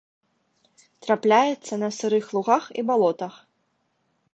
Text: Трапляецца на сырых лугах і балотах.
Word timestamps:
Трапляецца 1.07 1.73
на 1.83 1.89
сырых 2.01 2.25
лугах 2.39 2.63
і 2.79 2.89
балотах. 2.89 3.33